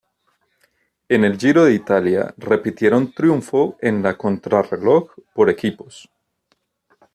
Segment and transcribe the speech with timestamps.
[1.09, 6.09] En el Giro de Italia, repitieron triunfo en la contrarreloj por equipos.